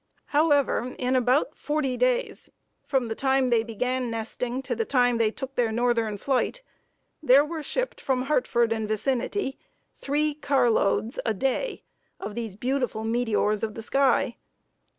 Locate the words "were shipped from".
7.45-8.23